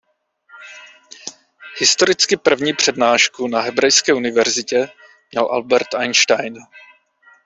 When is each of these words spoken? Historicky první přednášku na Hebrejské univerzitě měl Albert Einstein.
Historicky 1.77 2.37
první 2.37 2.73
přednášku 2.73 3.47
na 3.47 3.61
Hebrejské 3.61 4.13
univerzitě 4.13 4.89
měl 5.33 5.45
Albert 5.53 5.93
Einstein. 5.93 6.55